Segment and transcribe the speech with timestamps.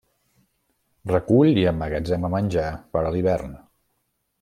[1.11, 2.67] Recull i emmagatzema menjar
[2.97, 3.59] per a l'hivern.